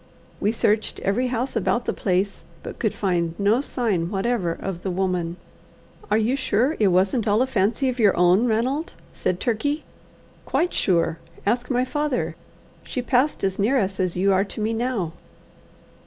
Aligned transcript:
We 0.39 0.51
searched 0.51 0.99
every 1.01 1.27
house 1.27 1.55
about 1.55 1.85
the 1.85 1.93
place, 1.93 2.43
but 2.63 2.79
could 2.79 2.91
find 2.95 3.35
no 3.39 3.61
sign 3.61 4.09
whatever 4.09 4.51
of 4.51 4.81
the 4.81 4.89
woman. 4.89 5.37
"Are 6.09 6.17
you 6.17 6.35
sure 6.35 6.75
it 6.79 6.87
wasn't 6.87 7.27
all 7.27 7.43
a 7.43 7.45
fancy 7.45 7.87
of 7.87 7.99
your 7.99 8.17
own, 8.17 8.47
Ranald?" 8.47 8.93
said 9.13 9.39
Turkey. 9.39 9.83
"Quite 10.43 10.73
sure. 10.73 11.19
Ask 11.45 11.69
my 11.69 11.85
father. 11.85 12.35
She 12.81 13.03
passed 13.03 13.43
as 13.43 13.59
near 13.59 13.77
us 13.79 13.99
as 13.99 14.17
you 14.17 14.33
are 14.33 14.43
to 14.45 14.59
me 14.59 14.73
now." 14.73 15.13